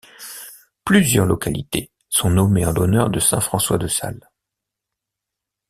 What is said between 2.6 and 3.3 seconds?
en l'honneur de